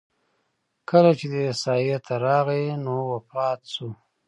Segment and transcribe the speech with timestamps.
[0.89, 3.89] کله چې دې ساحې ته راغی نو وفات شو.